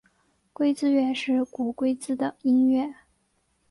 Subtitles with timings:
[0.51, 2.91] 龟兹乐是古龟兹的音乐。